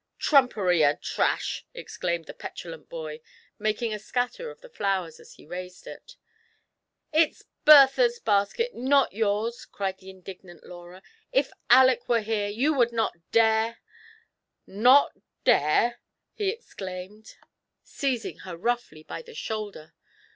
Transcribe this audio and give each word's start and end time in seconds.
Trumpery 0.17 0.83
and 0.83 0.99
trash!" 0.99 1.63
exclaimed 1.75 2.25
the 2.25 2.33
petulant 2.33 2.89
boy, 2.89 3.21
making 3.59 3.93
a 3.93 3.99
scatter 3.99 4.49
of 4.49 4.59
the 4.61 4.67
flowers 4.69 5.19
as 5.19 5.33
he 5.33 5.45
raised 5.45 5.85
it." 5.85 6.15
It's 7.23 7.43
Bertha's 7.65 8.17
basket, 8.17 8.73
not 8.73 9.13
yours!" 9.13 9.63
cried 9.71 9.99
the 9.99 10.09
indignant 10.09 10.65
Laura; 10.65 11.03
"if 11.31 11.51
Aleck 11.69 12.09
were 12.09 12.21
here, 12.21 12.47
you 12.47 12.73
would 12.73 12.91
not 12.91 13.15
dare 13.31 13.77
"—"Not 14.65 15.13
dare!" 15.43 15.99
he 16.33 16.49
exclaimed, 16.49 17.35
seizing 17.83 18.39
her 18.39 18.57
roughly 18.57 19.03
by 19.03 19.21
the 19.21 19.35
shoulder. 19.35 19.93